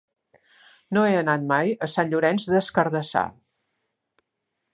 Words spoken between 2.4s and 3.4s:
des Cardassar.